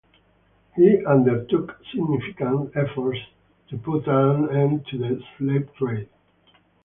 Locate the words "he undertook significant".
0.75-2.71